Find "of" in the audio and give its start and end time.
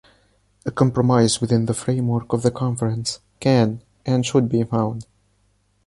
2.33-2.41